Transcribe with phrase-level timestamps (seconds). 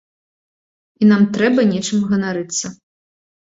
[1.01, 2.75] І нам трэба нечым ганарыцца.